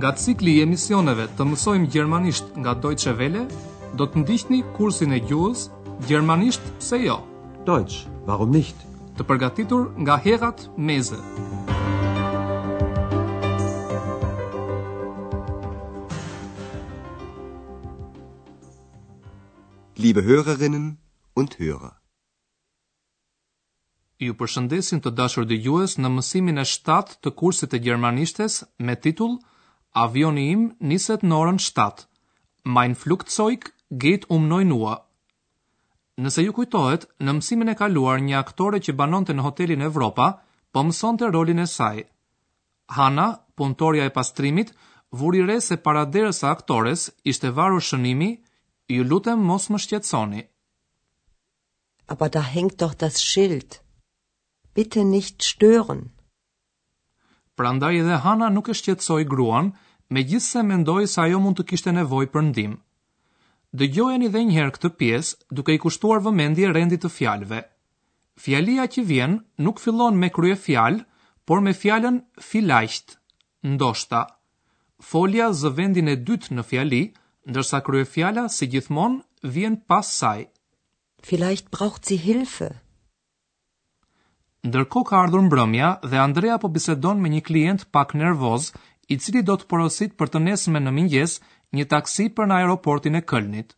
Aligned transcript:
Nga 0.00 0.12
cikli 0.16 0.52
i 0.56 0.60
emisioneve 0.64 1.26
të 1.36 1.44
mësojmë 1.44 1.88
gjermanisht 1.92 2.54
nga 2.56 2.72
Deutsche 2.80 3.12
Welle, 3.18 3.42
do 4.00 4.06
të 4.08 4.22
ndihni 4.22 4.62
kursin 4.72 5.12
e 5.12 5.18
gjuhës 5.28 5.66
Gjermanisht 6.08 6.62
pse 6.80 6.96
jo? 7.02 7.16
Dojtës, 7.68 7.98
warum 8.24 8.54
nicht? 8.56 8.80
Të 9.18 9.26
përgatitur 9.28 9.82
nga 10.00 10.16
Herat 10.24 10.62
Meze. 10.88 11.18
Liebe 20.00 20.24
Hörerinnen 20.30 20.88
und 21.36 21.60
Hörer. 21.60 21.92
Ju 24.24 24.32
përshëndesin 24.40 25.04
të 25.04 25.12
dashur 25.20 25.44
gjuhës 25.52 26.00
në 26.00 26.14
mësimin 26.16 26.64
e 26.64 26.68
7 26.76 27.20
të 27.20 27.36
kursit 27.42 27.74
të 27.76 27.84
gjermanishtes 27.90 28.62
me 28.88 28.96
titull 28.96 29.36
Avioni 29.98 30.44
im 30.54 30.66
niset 30.86 31.22
në 31.24 31.34
orën 31.36 31.56
7. 31.62 32.04
Mein 32.74 32.92
Flugzeug 32.98 33.72
geht 34.04 34.24
um 34.30 34.44
9 34.52 34.70
Uhr. 34.74 35.00
Nëse 36.22 36.44
ju 36.44 36.52
kujtohet, 36.54 37.08
në 37.18 37.34
mësimin 37.38 37.72
e 37.72 37.74
kaluar 37.80 38.20
një 38.22 38.36
aktore 38.38 38.78
që 38.84 38.92
banonte 39.00 39.32
në 39.34 39.42
hotelin 39.46 39.82
Evropa, 39.82 40.28
po 40.72 40.82
mësonte 40.86 41.30
rolin 41.34 41.58
e 41.58 41.66
saj. 41.72 42.04
Hana, 42.98 43.26
puntorja 43.56 44.04
e 44.06 44.10
pastrimit, 44.18 44.70
vuri 45.10 45.42
re 45.50 45.58
se 45.60 45.76
para 45.88 46.04
derës 46.06 46.44
së 46.44 46.48
aktores 46.52 47.08
ishte 47.34 47.50
varur 47.58 47.82
shënimi, 47.90 48.30
ju 48.94 49.02
lutem 49.10 49.42
mos 49.50 49.66
më 49.74 49.82
shqetësoni. 49.86 50.44
Aber 52.14 52.30
da 52.38 52.42
hängt 52.52 52.78
doch 52.82 52.94
das 53.02 53.18
Schild. 53.20 53.80
Bitte 54.74 55.02
nicht 55.16 55.42
stören 55.42 56.08
prandaj 57.60 57.94
edhe 58.02 58.16
Hana 58.24 58.46
nuk 58.54 58.68
e 58.72 58.74
shqetësoi 58.78 59.24
gruan, 59.32 59.66
megjithse 60.16 60.62
mendoi 60.68 61.02
se 61.14 61.20
ajo 61.24 61.40
mund 61.44 61.58
të 61.58 61.66
kishte 61.70 61.92
nevojë 61.96 62.30
për 62.34 62.42
ndihmë. 62.46 62.78
Dëgjojeni 63.80 64.28
edhe 64.30 64.42
një 64.46 64.54
herë 64.56 64.74
këtë 64.76 64.90
pjesë, 65.00 65.34
duke 65.58 65.76
i 65.76 65.80
kushtuar 65.84 66.22
vëmendje 66.24 66.70
rendit 66.74 67.04
të 67.04 67.10
fjalëve. 67.16 67.60
Fjalia 68.44 68.86
që 68.94 69.04
vjen 69.10 69.36
nuk 69.66 69.82
fillon 69.84 70.16
me 70.22 70.30
krye 70.38 70.56
fjalë, 70.66 71.04
por 71.48 71.58
me 71.66 71.74
fjalën 71.82 72.18
filajt, 72.48 73.14
ndoshta. 73.74 74.22
Folja 75.10 75.52
zë 75.60 75.70
vendin 75.78 76.08
e 76.14 76.16
dytë 76.28 76.56
në 76.56 76.64
fjali, 76.70 77.02
ndërsa 77.50 77.80
krye 77.86 78.08
fjala, 78.16 78.48
si 78.56 78.70
gjithmonë, 78.72 79.20
vjen 79.54 79.78
pas 79.92 80.10
saj. 80.20 80.46
Filajt 81.28 81.68
braucht 81.76 82.08
si 82.08 82.16
hilfe, 82.26 82.70
Ndërkohë 84.68 85.08
ka 85.08 85.20
ardhur 85.24 85.40
mbrëmja 85.46 85.86
dhe 86.12 86.18
Andrea 86.22 86.58
po 86.60 86.68
bisedon 86.72 87.20
me 87.24 87.30
një 87.34 87.40
klient 87.44 87.84
pak 87.96 88.10
nervoz, 88.22 88.66
i 89.12 89.16
cili 89.18 89.40
do 89.50 89.54
të 89.60 89.66
porositë 89.70 90.16
për 90.20 90.32
të 90.34 90.42
nesër 90.46 90.76
në 90.82 90.92
mëngjes 90.96 91.32
një 91.78 91.84
taksi 91.92 92.26
për 92.38 92.46
në 92.50 92.58
aeroportin 92.60 93.16
e 93.20 93.24
Kölnit. 93.32 93.72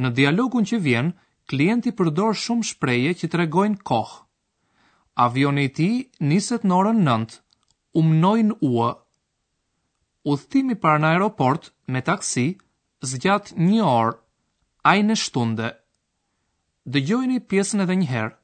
Në 0.00 0.10
dialogun 0.18 0.64
që 0.70 0.80
vjen, 0.86 1.10
klienti 1.52 1.92
përdor 1.98 2.34
shumë 2.44 2.66
shprehje 2.70 3.12
që 3.22 3.30
tregojnë 3.34 3.82
kohë. 3.90 4.16
Avioni 5.26 5.66
i 5.68 5.72
tij 5.78 5.98
niset 6.30 6.64
në 6.64 6.74
orën 6.78 7.04
9. 7.12 7.38
Um 8.00 8.12
ua. 8.72 8.90
orë. 10.32 10.74
për 10.84 10.98
në 10.98 11.06
aeroport 11.12 11.70
me 11.94 12.00
taksi 12.00 12.46
zgjat 13.12 13.52
1 13.68 13.82
orë. 13.98 14.16
Ajnë 14.94 15.16
stundë. 15.26 15.68
Dëgjojni 16.94 17.38
pjesën 17.50 17.84
edhe 17.84 17.94
një 18.02 18.06
herë. 18.16 18.38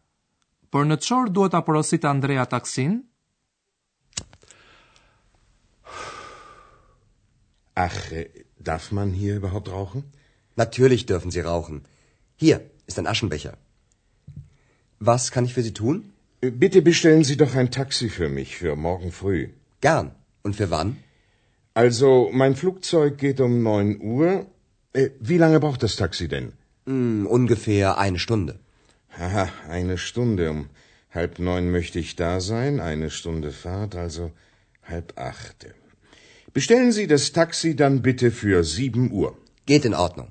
Për 0.77 0.87
në 0.89 0.97
çfarë 1.05 1.31
duhet 1.37 1.53
ta 1.57 1.61
porosit 1.67 2.05
Andrea 2.09 2.45
taksin? 2.55 2.97
Ach, 7.87 7.97
darf 8.71 8.89
man 8.99 9.15
hier 9.21 9.37
überhaupt 9.41 9.71
rauchen? 9.75 10.05
Natürlich 10.63 11.07
dürfen 11.13 11.31
Sie 11.37 11.41
rauchen. 11.47 11.79
Hier 12.45 12.59
ist 12.87 12.99
ein 13.03 13.07
Aschenbecher. 13.13 13.55
Was 15.11 15.31
kann 15.37 15.47
ich 15.49 15.55
für 15.55 15.63
Sie 15.69 15.73
tun? 15.79 16.03
Äh, 16.43 16.51
bitte 16.65 16.83
bestellen 16.91 17.25
Sie 17.31 17.37
doch 17.45 17.55
ein 17.55 17.71
Taxi 17.79 18.09
für 18.19 18.29
mich 18.29 18.57
für 18.59 18.75
morgen 18.89 19.13
früh. 19.21 19.41
Gern. 19.87 20.11
Und 20.45 20.57
für 20.61 20.71
wann? 20.71 20.97
Also, 21.85 22.11
mein 22.43 22.57
Flugzeug 22.57 23.17
geht 23.25 23.41
um 23.41 23.63
neun 23.63 23.97
Uhr. 24.17 24.35
Äh, 24.93 25.09
wie 25.31 25.39
lange 25.39 25.61
braucht 25.61 25.83
das 25.85 25.97
Taxi 25.97 26.29
denn? 26.29 26.53
Mm, 26.85 27.27
ungefähr 27.27 27.97
eine 27.99 28.19
Stunde. 28.19 28.61
Aha, 29.21 29.49
eine 29.69 29.97
Stunde. 29.99 30.49
Um 30.51 30.69
halb 31.11 31.39
neun 31.41 31.71
möchte 31.73 31.99
ich 31.99 32.15
da 32.17 32.39
sein. 32.41 32.79
Eine 32.81 33.11
Stunde 33.11 33.51
Fahrt, 33.51 33.95
also 33.97 34.31
halb 34.85 35.19
acht. 35.19 35.67
Bestellen 36.53 36.93
Sie 36.93 37.07
das 37.09 37.33
Taxi 37.33 37.75
dann 37.77 38.01
bitte 38.01 38.31
für 38.31 38.63
7 38.63 39.11
Uhr. 39.11 39.37
Geht 39.67 39.85
in 39.85 39.95
Ordnung. 39.95 40.31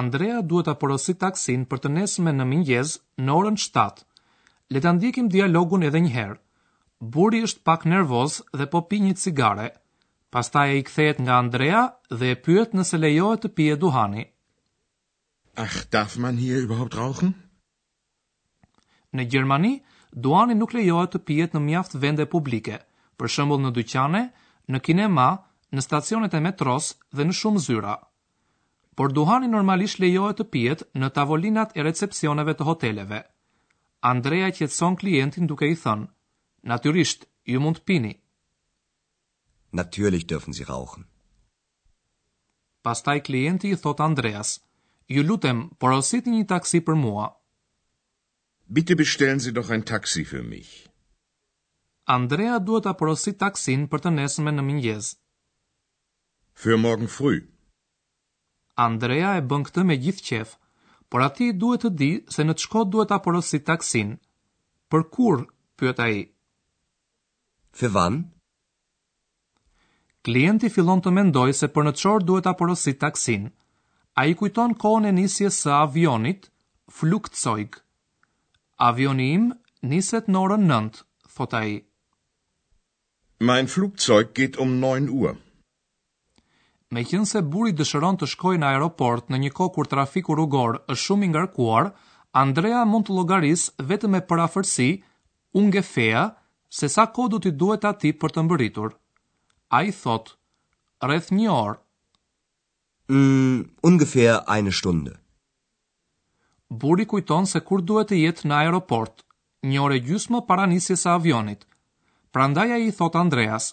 Andrea 0.00 0.38
duhet 0.50 0.68
aporosi 0.72 1.14
taksin 1.22 1.64
për 1.70 1.80
të 1.86 1.92
nesme 1.96 2.32
në 2.36 2.44
mëngjes 2.52 2.92
në 3.24 3.34
orën 3.40 3.58
7. 3.64 4.04
Le 4.74 4.82
ta 4.86 4.92
ndjekim 4.96 5.30
dialogun 5.36 5.86
edhe 5.88 6.02
një 6.06 6.12
herë. 6.18 6.38
Buri 7.16 7.40
është 7.48 7.62
pak 7.70 7.84
nervoz 7.94 8.40
dhe 8.60 8.66
po 8.74 8.80
pi 8.90 9.00
një 9.06 9.16
cigare. 9.24 9.68
Pastaj 10.36 10.72
e 10.74 10.78
i 10.82 10.86
kthehet 10.90 11.20
nga 11.24 11.40
Andrea 11.46 11.82
dhe 12.12 12.32
e 12.34 12.40
pyet 12.48 12.74
nëse 12.76 12.98
lejohet 13.00 13.46
të 13.46 13.54
pije 13.56 13.76
duhani. 13.86 14.26
Ach, 15.58 15.74
darf 15.94 16.16
man 16.24 16.36
hier 16.40 16.58
überhaupt 16.64 16.94
rauchen? 17.00 17.30
Në 19.16 19.24
Gjermani, 19.32 19.70
duani 20.24 20.54
nuk 20.58 20.74
lejohet 20.76 21.14
të 21.14 21.20
pijet 21.30 21.54
në 21.56 21.62
mjaft 21.68 21.94
vende 22.02 22.26
publike, 22.34 22.76
për 23.16 23.32
shembull 23.36 23.62
në 23.64 23.70
dyqane, 23.78 24.20
në 24.74 24.80
kinema, 24.88 25.28
në 25.72 25.84
stacionet 25.86 26.36
e 26.36 26.42
metros 26.48 26.90
dhe 27.16 27.24
në 27.30 27.36
shumë 27.40 27.62
zyra. 27.68 27.94
Por 29.00 29.14
duhani 29.20 29.48
normalisht 29.54 30.00
lejohet 30.04 30.40
të 30.42 30.48
pijet 30.56 30.84
në 31.02 31.10
tavolinat 31.20 31.72
e 31.80 31.86
recepcioneve 31.88 32.52
të 32.60 32.68
hoteleve. 32.70 33.22
Andrea 34.12 34.52
qetson 34.58 35.00
klientin 35.02 35.48
duke 35.52 35.66
i 35.72 35.78
thënë: 35.86 36.06
"Natyrisht, 36.74 37.24
ju 37.54 37.60
mund 37.64 37.76
të 37.80 37.84
pini." 37.92 38.12
Natyrisht 39.80 40.28
dürfen 40.34 40.52
Sie 40.60 40.68
rauchen. 40.72 41.04
Pastaj 42.88 43.20
klienti 43.30 43.70
i 43.70 43.76
thot 43.86 44.00
Andreas: 44.10 44.58
Ju 45.14 45.22
lutem, 45.22 45.58
porositni 45.82 46.36
një 46.40 46.46
taksi 46.52 46.80
për 46.86 46.96
mua. 47.00 47.26
Bitte 48.78 48.96
bestellen 49.00 49.40
Sie 49.44 49.52
doch 49.56 49.68
ein 49.74 49.84
Taxi 49.90 50.24
für 50.30 50.40
mich. 50.46 50.72
Andrea 52.14 52.56
duhet 52.70 52.84
ta 52.86 52.92
porosit 53.02 53.38
taksin 53.42 53.84
për 53.92 54.02
të 54.06 54.10
nesërmen 54.16 54.58
në 54.58 54.64
mëngjes. 54.70 55.10
Für 56.62 56.78
morgen 56.86 57.06
früh. 57.16 57.38
Andrea 58.86 59.30
e 59.38 59.44
bën 59.52 59.66
këtë 59.68 59.84
me 59.90 59.94
gjithë 60.06 60.24
qejf, 60.30 60.56
por 61.10 61.22
ati 61.26 61.52
duhet 61.64 61.86
të 61.86 61.90
di 62.02 62.10
se 62.36 62.42
në 62.46 62.56
ç'kohë 62.62 62.90
duhet 62.96 63.10
ta 63.12 63.20
porosit 63.26 63.66
taksin. 63.70 64.10
Për 64.90 65.06
kur? 65.16 65.46
pyet 65.80 66.02
ai. 66.06 66.18
Für 67.78 67.92
wann? 67.98 68.18
Klienti 70.26 70.72
fillon 70.78 70.98
të 71.06 71.14
mendoj 71.20 71.48
se 71.62 71.70
për 71.76 71.86
në 71.90 71.94
qorë 72.02 72.26
duhet 72.32 72.50
a 72.50 72.54
porosit 72.62 72.98
taksin. 73.06 73.46
A 74.16 74.24
i 74.30 74.34
kujton 74.34 74.72
kohën 74.82 75.04
e 75.04 75.10
nisjes 75.12 75.56
së 75.64 75.72
avionit, 75.78 76.46
flukëtsojk. 76.98 77.74
Avioni 78.88 79.26
im 79.34 79.44
niset 79.90 80.30
në 80.32 80.38
orën 80.42 80.64
nëndë, 80.70 81.02
thot 81.36 81.56
a 81.58 81.60
i. 81.72 81.74
Mein 83.44 83.68
flukëtsojk 83.74 84.32
git 84.40 84.56
um 84.66 84.72
9 84.86 85.10
ua. 85.18 85.34
Me 86.92 87.04
qënë 87.10 87.28
se 87.28 87.42
buri 87.52 87.74
dëshëron 87.76 88.16
të 88.22 88.30
shkoj 88.32 88.54
në 88.62 88.70
aeroport 88.72 89.28
në 89.28 89.42
një 89.46 89.52
kohë 89.58 89.74
kur 89.76 89.92
trafiku 89.92 90.36
rrugor 90.38 90.80
është 90.82 90.98
shumë 91.06 91.26
i 91.28 91.32
ngarkuar, 91.34 91.92
Andrea 92.46 92.80
mund 92.92 93.10
të 93.10 93.18
logaris 93.20 93.66
vetë 93.92 94.08
me 94.14 94.24
parafërsi, 94.30 94.88
unë 95.60 95.72
nge 95.74 95.84
feja, 95.94 96.24
se 96.78 96.88
sa 96.96 97.04
kohë 97.16 97.34
do 97.34 97.38
t'i 97.44 97.54
duhet 97.64 97.84
ati 97.92 98.16
për 98.22 98.34
të 98.38 98.44
mbëritur. 98.48 98.92
A 99.76 99.82
i 99.84 99.92
thot, 100.00 100.38
rreth 101.08 101.34
një 101.40 101.50
orë. 101.60 101.82
Mm, 103.08 103.70
ungefähr 103.82 104.48
eine 104.48 104.72
Stunde. 104.72 105.12
Buri 106.70 107.06
kujton 107.06 107.46
se 107.46 107.60
kur 107.60 107.80
duhet 107.86 108.08
të 108.10 108.16
jetë 108.24 108.48
në 108.50 108.54
aeroport, 108.64 109.22
një 109.72 109.78
orë 109.84 109.98
gjysmë 110.08 110.40
para 110.48 110.64
nisjes 110.72 111.04
së 111.06 111.10
avionit. 111.18 111.62
Prandaj 112.34 112.72
ai 112.76 112.80
i 112.88 112.92
thot 112.98 113.14
Andreas, 113.20 113.68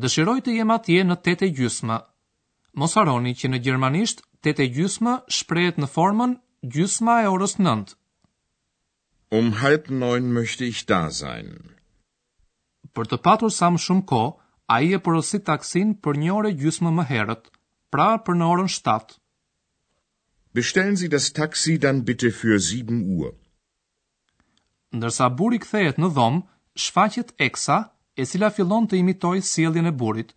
dëshiroj 0.00 0.38
të 0.46 0.54
jem 0.56 0.70
atje 0.76 1.04
në 1.04 1.16
8:30. 1.26 1.98
Mos 2.82 2.96
haroni 2.96 3.32
që 3.42 3.46
në 3.52 3.58
gjermanisht 3.66 4.24
8:30 4.48 5.18
shprehet 5.40 5.76
në 5.84 5.88
formën 5.98 6.32
gjysma 6.76 7.18
e 7.24 7.28
orës 7.36 7.56
9. 7.60 7.94
Um 9.40 9.52
halb 9.60 9.84
9 10.00 10.32
möchte 10.38 10.64
ich 10.72 10.80
da 10.94 11.02
sein. 11.20 11.52
Për 12.96 13.04
të 13.12 13.16
patur 13.28 13.52
sa 13.58 13.66
më 13.76 13.82
shumë 13.84 14.04
kohë, 14.14 14.34
ai 14.76 14.92
e 14.96 15.02
porosit 15.06 15.44
taksin 15.52 15.88
për 16.04 16.14
një 16.24 16.30
orë 16.40 16.50
gjysmë 16.64 16.90
më 17.00 17.04
herët 17.12 17.44
pra 17.96 18.10
për 18.20 18.34
në 18.36 18.46
orën 18.52 18.66
7. 18.68 19.14
Bestellen 20.58 20.98
Sie 21.00 21.08
das 21.12 21.30
Taxi 21.32 21.76
dann 21.80 22.02
bitte 22.10 22.28
für 22.40 22.58
7 22.64 22.98
Uhr. 23.16 23.30
Ndërsa 24.96 25.30
burri 25.38 25.62
kthehet 25.64 25.96
në 26.02 26.10
dhomë, 26.18 26.42
shfaqet 26.84 27.32
Exa, 27.48 27.78
e 28.20 28.26
cila 28.28 28.50
fillon 28.52 28.84
të 28.90 29.00
imitojë 29.00 29.46
sjelljen 29.52 29.88
e 29.88 29.94
burrit. 30.02 30.34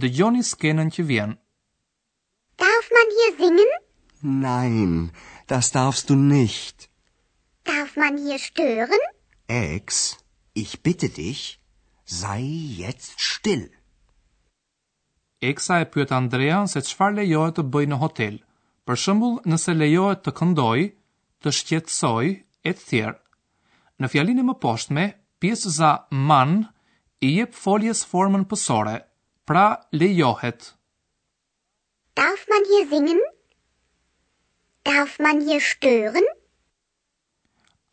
Dëgjoni 0.00 0.40
skenën 0.48 0.88
që 0.96 1.06
vjen. 1.12 1.36
Darf 2.64 2.88
man 2.96 3.12
hier 3.16 3.34
singen? 3.44 3.76
Nein, 4.46 4.96
das 5.52 5.72
darfst 5.76 6.08
du 6.08 6.16
nicht. 6.16 6.88
Darf 7.72 7.92
man 8.00 8.16
hier 8.24 8.40
stören? 8.48 9.04
Ex, 9.48 10.16
ich 10.62 10.72
bitte 10.80 11.12
dich, 11.20 11.60
sei 12.06 12.40
jetzt 12.84 13.20
still. 13.20 13.68
Eksa 15.42 15.80
e 15.80 15.84
pyet 15.84 16.12
Andrean 16.16 16.64
se 16.70 16.80
qëfar 16.80 17.12
lejohet 17.18 17.58
të 17.58 17.64
bëj 17.74 17.84
në 17.92 17.96
hotel, 18.00 18.36
për 18.88 19.00
shëmbull 19.00 19.34
nëse 19.52 19.74
lejohet 19.76 20.22
të 20.24 20.32
këndoj, 20.38 20.84
të 21.44 21.52
shqetësoj, 21.58 22.28
e 22.68 22.72
të 22.72 22.86
thjerë. 22.90 23.18
Në 24.00 24.10
fjalinë 24.14 24.44
më 24.48 24.54
poshtme, 24.62 25.04
pjesë 25.44 25.70
za 25.78 25.90
man 26.30 26.54
i 27.28 27.34
jep 27.36 27.52
foljes 27.58 28.00
formën 28.12 28.46
pësore, 28.48 28.94
pra 29.44 29.66
lejohet. 30.00 30.70
Darf 32.16 32.46
man 32.52 32.64
hier 32.72 32.88
singen? 32.94 33.20
Darf 34.88 35.20
man 35.20 35.44
hier 35.48 35.60
stören? 35.68 36.28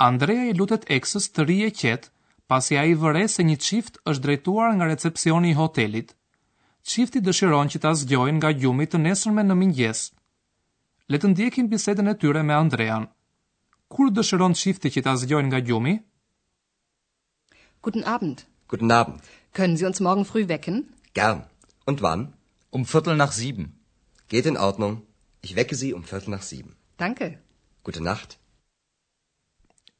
Andrea 0.08 0.48
i 0.48 0.56
lutet 0.60 0.88
eksës 0.96 1.28
të 1.36 1.48
rije 1.52 1.72
qetë, 1.84 2.10
pasi 2.52 2.80
a 2.80 2.86
i 2.88 2.96
vëre 3.04 3.28
se 3.36 3.44
një 3.50 3.60
qift 3.68 4.00
është 4.14 4.24
drejtuar 4.30 4.74
nga 4.80 4.94
recepcioni 4.96 5.50
i 5.56 5.60
hotelit– 5.64 6.16
Qifti 6.84 7.22
dëshiron 7.24 7.70
që 7.72 7.80
ta 7.84 7.94
zgjojnë 7.96 8.38
nga 8.42 8.50
gjumi 8.60 8.86
të 8.92 9.00
nesërm 9.06 9.40
në 9.48 9.56
mëngjes. 9.58 10.00
Le 11.12 11.18
të 11.22 11.28
ndjekim 11.32 11.68
bisedën 11.72 12.12
e 12.12 12.16
tyre 12.22 12.42
me 12.44 12.54
Andrean. 12.56 13.06
Kur 13.94 14.12
dëshiron 14.12 14.56
çifti 14.60 14.92
që 14.96 15.04
ta 15.08 15.14
zgjojnë 15.22 15.48
nga 15.52 15.62
gjumi? 15.70 15.94
Guten 17.84 18.04
Abend. 18.16 18.44
Guten 18.70 18.92
Abend. 18.96 19.24
Können 19.56 19.78
Sie 19.80 19.86
uns 19.88 20.02
morgen 20.04 20.26
früh 20.28 20.48
wecken? 20.48 20.84
Gern. 21.16 21.44
Und 21.88 22.02
wann? 22.04 22.34
Um 22.74 22.84
Viertel 22.86 23.16
nach 23.16 23.32
7. 23.32 23.72
Geht 24.28 24.46
in 24.46 24.58
Ordnung. 24.58 25.04
Ich 25.42 25.56
wecke 25.56 25.76
Sie 25.76 25.94
um 25.94 26.04
Viertel 26.04 26.32
nach 26.36 26.42
7. 26.44 26.76
Danke. 26.98 27.40
Gute 27.84 28.04
Nacht. 28.04 28.40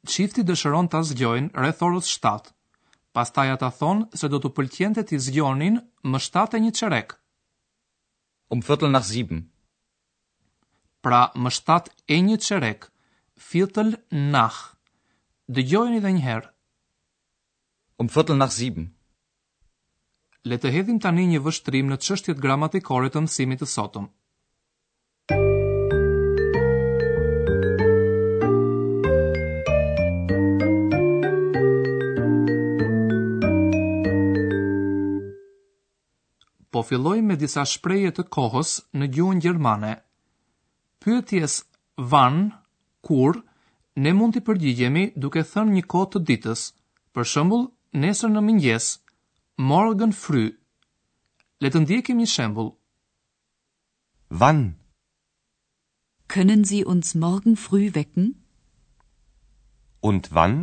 Çifti 0.04 0.44
dëshiron 0.44 0.90
ta 0.92 1.00
zgjojnë 1.08 1.56
rreth 1.56 1.84
orës 1.88 2.12
7. 2.20 2.52
Pastaj 3.16 3.52
ata 3.56 3.72
thonë 3.80 4.12
se 4.20 4.28
do 4.34 4.40
të 4.42 4.52
pëlqente 4.58 5.04
të 5.08 5.20
zgjonin 5.30 5.78
më 6.12 6.20
shtatë 6.26 6.60
um 6.60 6.66
pra, 6.66 6.66
e 6.66 6.66
një 6.70 6.78
qerek. 6.80 7.10
Um 8.54 8.62
fëtëll 8.68 8.92
nach 8.94 9.06
sibën. 9.12 9.42
Pra 11.06 11.22
më 11.44 11.50
shtatë 11.58 11.92
e 12.16 12.18
një 12.28 12.38
qerek, 12.48 12.90
fëtëll 13.50 13.92
nach. 14.36 14.58
i 15.58 16.00
dhe 16.04 16.12
njëherë. 16.18 16.50
Um 18.00 18.08
fëtëll 18.16 18.38
nach 18.42 18.52
sibën. 18.60 18.88
Le 20.50 20.58
të 20.60 20.72
hedhim 20.76 21.00
tani 21.00 21.24
një 21.32 21.40
vështrim 21.46 21.88
në 21.90 21.98
çështjet 22.06 22.40
gramatikore 22.46 23.10
të 23.10 23.20
mësimit 23.24 23.62
të 23.64 23.68
sotëm. 23.76 24.06
filloj 36.84 37.18
me 37.28 37.36
disa 37.44 37.64
shpreje 37.74 38.12
të 38.18 38.26
kohës 38.36 38.72
në 39.00 39.08
gjuhën 39.16 39.42
gjermane. 39.46 39.94
Pyetjes 41.04 41.58
van, 42.14 42.40
kur, 43.08 43.42
ne 44.04 44.14
mund 44.18 44.36
të 44.38 44.44
përgjigjemi 44.50 45.04
duke 45.24 45.44
thënë 45.52 45.76
një 45.78 45.86
kohë 45.94 46.12
të 46.16 46.22
ditës. 46.30 46.68
Për 47.14 47.30
shembull, 47.32 47.66
nesër 48.04 48.32
në 48.34 48.42
mëngjes, 48.48 48.86
morgen 49.72 50.14
fry. 50.24 50.46
Le 51.64 51.70
të 51.72 51.84
ndiejmë 51.84 52.16
një 52.22 52.30
shembull. 52.36 52.72
Wann? 54.42 54.64
Können 56.34 56.64
Sie 56.66 56.82
uns 56.94 57.14
morgen 57.22 57.56
früh 57.64 57.92
wecken? 57.96 58.32
Und 60.10 60.32
wann? 60.36 60.58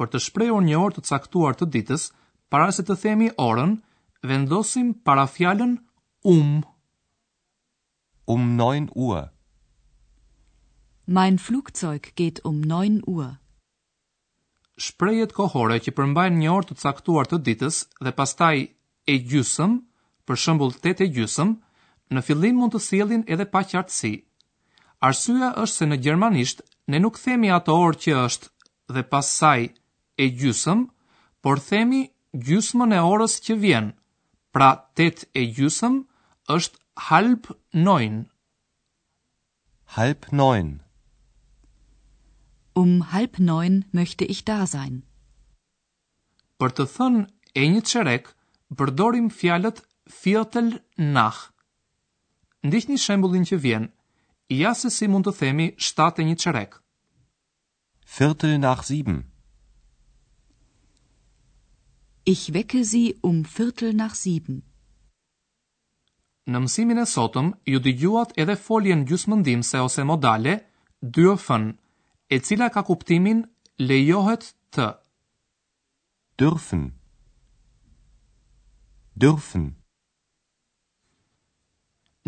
Për 0.00 0.08
të 0.14 0.20
shprehur 0.26 0.64
një 0.64 0.78
orë 0.80 0.96
të 0.96 1.02
caktuar 1.10 1.58
të 1.60 1.66
ditës, 1.74 2.06
para 2.52 2.68
se 2.74 2.82
të 2.84 2.96
themi 3.02 3.28
orën, 3.44 3.76
vendosim 4.28 4.88
para 5.06 5.24
fjallën 5.34 5.76
um. 6.34 6.50
Um 8.26 8.42
9 8.58 8.90
ua. 8.98 9.22
Mein 11.06 11.38
Flugzeug 11.38 12.10
geht 12.14 12.42
um 12.46 12.58
9 12.60 13.00
Uhr. 13.10 13.30
Shprehet 14.78 15.32
kohore 15.36 15.76
që 15.84 15.94
përmbajnë 15.96 16.40
një 16.42 16.50
orë 16.56 16.68
të 16.68 16.76
caktuar 16.82 17.26
të 17.30 17.38
ditës 17.48 17.78
dhe 18.06 18.12
pastaj 18.18 18.58
e 19.12 19.14
gjysmë, 19.30 19.80
për 20.26 20.36
shembull 20.42 20.72
8 20.74 21.04
e 21.10 22.14
në 22.14 22.22
fillim 22.26 22.56
mund 22.58 22.72
të 22.74 22.80
sjellin 22.86 23.24
edhe 23.32 23.46
paqartësi. 23.54 24.12
Arsyeja 25.08 25.50
është 25.64 25.76
se 25.80 25.84
në 25.90 25.96
gjermanisht 26.04 26.58
ne 26.90 26.98
nuk 27.02 27.18
themi 27.18 27.50
atë 27.58 27.74
orë 27.82 28.00
që 28.04 28.14
është 28.24 28.52
dhe 28.94 29.02
pasaj 29.12 29.60
e 30.22 30.24
gjysmë, 30.40 30.86
por 31.42 31.58
themi 31.70 32.00
gjysmën 32.38 32.94
e 32.94 33.00
orës 33.02 33.38
që 33.44 33.54
vjen. 33.62 33.90
Pra 34.54 34.70
8 34.98 35.26
e 35.38 35.42
gjysmë 35.56 36.02
është 36.54 36.80
halb 37.08 37.50
9. 37.74 38.24
Halb 39.96 40.26
9. 40.32 40.72
Um 42.80 43.00
halb 43.12 43.38
9 43.40 43.80
möchte 43.92 44.24
ich 44.24 44.44
da 44.44 44.66
sein. 44.66 45.02
Për 46.58 46.74
të 46.76 46.84
thënë 46.96 47.24
e 47.62 47.64
një 47.72 47.80
çerek, 47.90 48.28
përdorim 48.76 49.30
fjalët 49.32 49.80
viertel 50.22 50.76
nach. 50.98 51.50
Ndih 52.66 52.86
një 52.90 52.98
shembullin 53.00 53.46
që 53.48 53.56
vjen. 53.62 53.88
Ja 54.50 54.74
se 54.74 54.90
si 54.90 55.06
mund 55.08 55.26
të 55.26 55.34
themi 55.40 55.66
7 55.88 56.20
e 56.22 56.28
një 56.30 56.36
çerek. 56.44 56.72
Viertel 58.18 58.58
nach 58.62 58.86
7. 58.90 59.29
Ich 62.32 62.42
wecke 62.54 62.80
sie 62.84 63.06
um 63.28 63.36
viertel 63.56 63.90
nach 64.00 64.14
sieben. 64.24 64.56
Në 66.50 66.60
mësimin 66.66 67.00
e 67.02 67.06
sotëm, 67.12 67.46
ju 67.72 67.78
dëgjuat 67.86 68.36
edhe 68.42 68.54
foljen 68.66 69.00
gjysmëndimse 69.08 69.80
ose 69.86 70.04
modale, 70.10 70.52
dyrfën, 71.16 71.64
e 72.34 72.36
cila 72.46 72.68
ka 72.74 72.82
kuptimin 72.90 73.40
lejohet 73.88 74.46
të. 74.76 74.86
Dyrfën. 76.42 76.86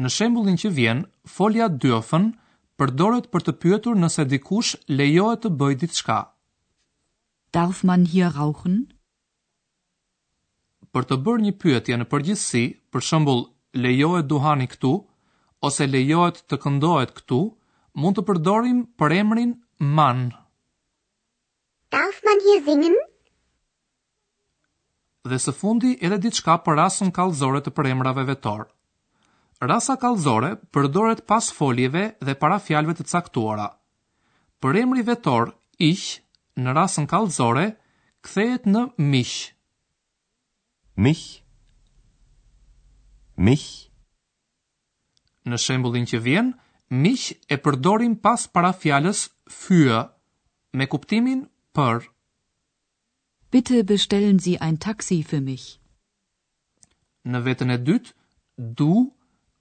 Në 0.02 0.10
shembullin 0.16 0.58
që 0.62 0.72
vjen, 0.80 1.04
folja 1.36 1.68
dyrfën 1.84 2.26
përdoret 2.80 3.30
për 3.36 3.46
të 3.46 3.54
pyetur 3.64 4.02
nëse 4.04 4.26
dikush 4.34 4.72
lejohet 5.00 5.44
të 5.46 5.54
bëjë 5.62 5.80
diçka. 5.84 6.18
Darf 7.58 7.84
man 7.92 8.08
hier 8.14 8.34
rauchen? 8.40 8.76
për 10.92 11.06
të 11.08 11.16
bërë 11.24 11.42
një 11.46 11.52
pyetje 11.62 11.96
në 12.00 12.06
përgjithësi, 12.12 12.62
për 12.92 13.04
shembull, 13.08 13.42
lejohet 13.80 14.26
duhani 14.28 14.66
këtu 14.68 14.90
ose 15.64 15.86
lejohet 15.88 16.42
të 16.50 16.58
këndohet 16.64 17.14
këtu, 17.16 17.38
mund 18.00 18.18
të 18.18 18.24
përdorim 18.28 18.82
për 19.00 19.14
emrin 19.22 19.54
man. 19.98 20.20
Darf 21.92 22.20
man 22.28 22.42
hier 22.44 22.60
singen? 22.66 22.98
Dhe 25.28 25.38
së 25.38 25.54
fundi 25.54 25.94
edhe 26.08 26.18
diçka 26.24 26.58
për 26.66 26.78
rasën 26.80 27.12
kallëzore 27.16 27.62
të 27.64 27.72
përemrave 27.76 28.24
vetor. 28.28 28.64
Rasa 29.62 29.94
kallëzore 30.02 30.56
përdoret 30.74 31.22
pas 31.30 31.52
foljeve 31.56 32.02
dhe 32.26 32.34
para 32.42 32.58
fjalëve 32.64 32.96
të 32.98 33.06
caktuara. 33.12 33.68
Për 34.62 34.80
emri 34.82 35.04
vetor, 35.06 35.52
ish, 35.78 36.18
në 36.58 36.74
rasën 36.80 37.06
kallëzore, 37.12 37.68
kthehet 38.26 38.66
në 38.66 38.88
mish 39.12 39.51
mich, 40.96 41.42
mich. 43.36 43.88
Në 45.44 45.58
shembullin 45.58 46.04
që 46.06 46.18
vjen, 46.22 46.52
mich 46.92 47.32
e 47.50 47.56
përdorim 47.58 48.16
pas 48.22 48.46
para 48.46 48.72
fjalës 48.76 49.24
für 49.50 50.04
me 50.72 50.86
kuptimin 50.86 51.46
për. 51.74 52.08
Bitte 53.52 53.82
bestellen 53.84 54.38
Sie 54.40 54.58
ein 54.60 54.78
Taxi 54.80 55.22
für 55.22 55.40
mich. 55.40 55.78
Në 57.26 57.42
vetën 57.44 57.70
e 57.70 57.76
dytë, 57.78 58.14
du 58.56 59.12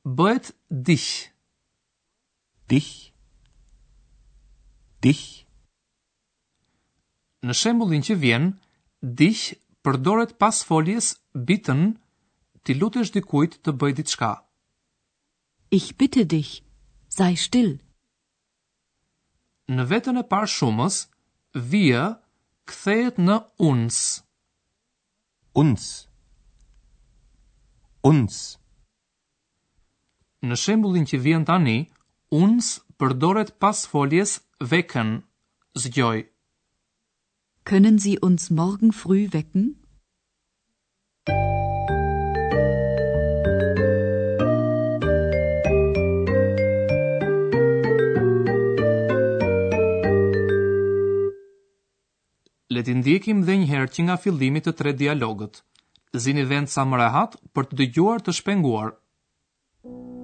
bëhet 0.04 0.54
dich. 0.70 1.08
Dich. 2.70 3.12
Dich. 5.02 5.46
Në 7.42 7.56
shembullin 7.58 8.06
që 8.06 8.16
vjen, 8.22 8.52
dich 9.02 9.56
përdoret 9.88 10.32
pas 10.42 10.58
foljes 10.70 11.08
bitën 11.50 11.82
ti 12.64 12.72
lutesh 12.80 13.12
dikujt 13.18 13.54
të 13.64 13.72
bëj 13.80 13.94
diçka. 14.00 14.32
Ich 15.78 15.88
bitte 16.00 16.24
dich, 16.34 16.52
sei 17.18 17.34
still. 17.48 17.72
Në 19.76 19.84
vetën 19.92 20.20
e 20.22 20.26
parë 20.32 20.52
shumës, 20.58 20.96
wir 21.72 22.04
kthehet 22.70 23.18
në 23.28 23.36
uns. 23.70 24.00
Uns. 25.62 25.86
Uns. 28.12 28.38
Në 30.48 30.58
shembullin 30.66 31.08
që 31.10 31.18
vjen 31.26 31.48
tani, 31.50 31.78
uns 32.44 32.72
përdoret 33.02 33.56
pas 33.64 33.82
foljes 33.94 34.38
veken, 34.72 35.16
zgjoj. 35.84 36.18
Können 37.64 38.00
Sie 38.00 38.20
uns 38.20 38.50
morgen 38.50 38.92
früh 38.92 39.30
wecken? 39.34 39.76
Le 52.72 52.82
të 52.88 52.94
ndjekim 53.02 53.42
dhe 53.46 53.58
një 53.62 53.66
herë 53.70 53.90
që 53.94 54.06
nga 54.08 54.16
fillimi 54.24 54.62
të 54.66 54.74
tre 54.80 54.94
dialogët. 55.04 55.62
Zini 56.24 56.48
vend 56.52 56.72
sa 56.72 56.86
më 56.88 57.02
rehat 57.04 57.38
për 57.56 57.70
të 57.70 57.80
dëgjuar 57.84 58.26
të 58.26 58.36
shpenguar. 58.42 58.98
Thank 59.82 60.16
you. 60.16 60.21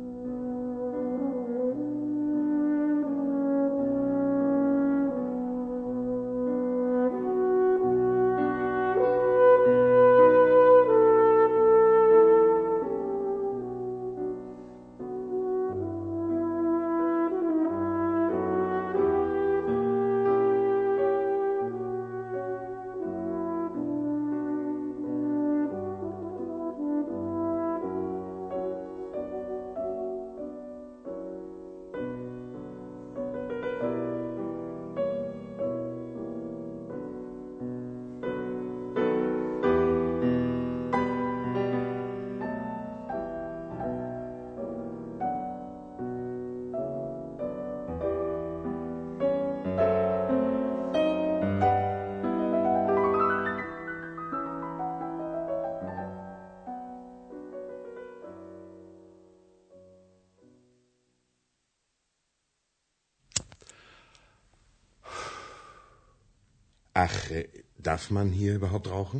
Ach, 67.05 67.15
äh, 67.37 67.41
darf 67.89 68.03
man 68.17 68.29
hier 68.39 68.53
überhaupt 68.59 68.87
rauchen? 68.91 69.19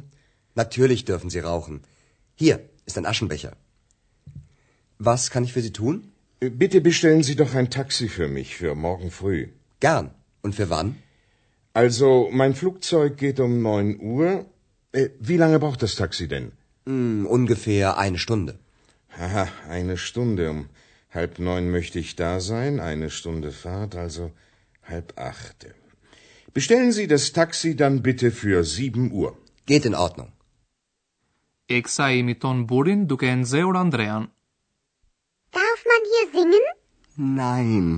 Natürlich 0.61 1.01
dürfen 1.09 1.29
Sie 1.35 1.41
rauchen. 1.51 1.75
Hier 2.43 2.55
ist 2.87 2.97
ein 2.97 3.05
Aschenbecher. 3.11 3.51
Was 5.09 5.25
kann 5.33 5.43
ich 5.47 5.53
für 5.55 5.63
Sie 5.65 5.75
tun? 5.79 5.99
Äh, 6.45 6.49
bitte 6.63 6.79
bestellen 6.89 7.21
Sie 7.29 7.35
doch 7.41 7.53
ein 7.59 7.69
Taxi 7.77 8.07
für 8.15 8.27
mich 8.37 8.49
für 8.61 8.73
morgen 8.87 9.11
früh. 9.19 9.41
Gern. 9.87 10.09
Und 10.45 10.55
für 10.59 10.67
wann? 10.71 10.89
Also, 11.83 12.09
mein 12.41 12.55
Flugzeug 12.61 13.11
geht 13.25 13.39
um 13.47 13.53
neun 13.69 13.89
Uhr. 14.13 14.29
Äh, 14.99 15.05
wie 15.29 15.37
lange 15.43 15.59
braucht 15.65 15.81
das 15.87 15.93
Taxi 16.01 16.25
denn? 16.35 16.47
Mm, 16.95 17.27
ungefähr 17.37 17.87
eine 18.05 18.19
Stunde. 18.25 18.53
Haha, 19.19 19.47
eine 19.79 19.97
Stunde. 20.07 20.49
Um 20.55 20.65
halb 21.17 21.37
neun 21.51 21.65
möchte 21.77 21.99
ich 21.99 22.15
da 22.27 22.31
sein, 22.51 22.79
eine 22.91 23.09
Stunde 23.19 23.51
Fahrt, 23.65 23.93
also 24.05 24.31
halb 24.93 25.13
acht. 25.33 25.67
Bestellen 26.53 26.91
Sie 26.91 27.07
das 27.07 27.31
Taxi 27.33 27.75
dann 27.75 28.01
bitte 28.01 28.31
für 28.31 28.63
7 28.63 29.11
Uhr. 29.11 29.31
Geht 29.69 29.85
in 29.85 29.95
Ordnung. 30.05 30.31
Ek 31.67 31.87
kësa 31.87 32.05
i 32.17 32.21
miton 32.27 32.61
burin 32.69 33.01
duke 33.11 33.27
nëzeur 33.35 33.75
Andrean. 33.79 34.27
Darf 35.57 35.81
man 35.91 36.01
hier 36.11 36.27
singen? 36.37 36.65
Nein, 37.39 37.89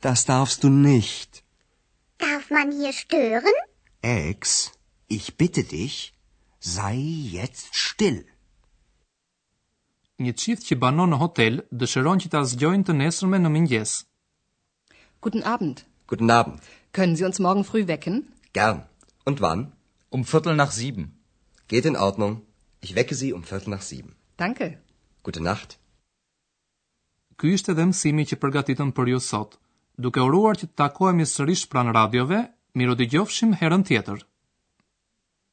das 0.00 0.24
darfst 0.24 0.62
du 0.62 0.68
nicht. 0.68 1.42
Darf 2.18 2.50
man 2.50 2.70
hier 2.70 2.92
stören? 2.92 3.56
Ex, 4.00 4.70
ich 5.08 5.36
bitte 5.36 5.64
dich, 5.64 6.14
sei 6.60 6.94
jetzt 7.38 7.74
still. 7.74 8.20
Një 10.22 10.32
qift 10.44 10.68
që 10.70 10.78
banon 10.84 11.10
në 11.12 11.18
hotel 11.24 11.58
dëshëron 11.82 12.22
që 12.24 12.32
ta 12.36 12.44
zgjojnë 12.54 12.88
të 12.88 12.96
nesërme 13.02 13.42
në 13.42 13.52
mëngjes. 13.56 13.96
Guten 15.20 15.42
Abend, 15.56 15.82
Guten 16.08 16.30
Abend. 16.30 16.60
Können 16.92 17.16
Sie 17.16 17.24
uns 17.24 17.40
morgen 17.40 17.64
früh 17.64 17.88
wecken? 17.88 18.28
Gern. 18.52 18.86
Und 19.24 19.40
wann? 19.40 19.72
Um 20.08 20.24
Viertel 20.24 20.54
nach 20.54 20.70
7. 20.70 21.10
Geht 21.66 21.84
in 21.84 21.96
Ordnung. 21.96 22.42
Ich 22.80 22.94
wecke 22.94 23.16
Sie 23.16 23.32
um 23.32 23.42
Viertel 23.42 23.70
nach 23.70 23.82
7. 23.82 24.14
Danke. 24.36 24.66
Gute 25.26 25.42
Nacht. 25.46 25.80
Ky 27.36 27.50
është 27.58 27.74
edhe 27.74 27.88
mësimi 27.90 28.24
që 28.30 28.38
përgatitëm 28.44 28.92
për 28.98 29.10
ju 29.14 29.18
sot. 29.30 29.58
Duke 30.06 30.22
uruar 30.28 30.54
që 30.60 30.68
të 30.70 30.76
takohemi 30.80 31.26
sërish 31.30 31.64
pranë 31.72 31.92
radiove, 31.98 32.38
miru 32.80 32.94
dhe 33.00 33.08
gjofshim 33.14 33.56
herën 33.58 33.82
tjetër. 33.90 34.22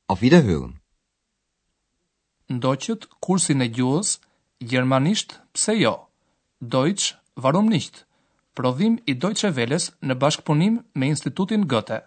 Auf 0.08 0.22
Wiederhören! 0.22 0.78
Ndoqët, 2.54 3.10
kursin 3.26 3.66
e 3.66 3.72
gjuhës, 3.76 4.14
germanisht, 4.72 5.40
pse 5.58 5.74
jo? 5.82 5.96
Deutsch, 6.78 7.18
warum 7.42 7.74
nishtë 7.74 8.06
prodhim 8.60 8.98
i 9.12 9.16
Deutsche 9.24 9.50
Welles 9.58 9.88
në 10.10 10.18
bashkëpunim 10.26 10.80
me 11.04 11.14
Institutin 11.16 11.70
Goethe. 11.76 12.04